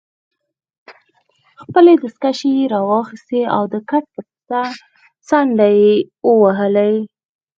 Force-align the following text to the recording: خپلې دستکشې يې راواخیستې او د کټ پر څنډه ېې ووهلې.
خپلې 1.61 1.93
دستکشې 2.03 2.49
يې 2.57 2.65
راواخیستې 2.73 3.41
او 3.55 3.63
د 3.73 3.75
کټ 3.89 4.05
پر 4.13 4.25
څنډه 5.27 5.67
ېې 5.81 5.93
ووهلې. 6.27 6.93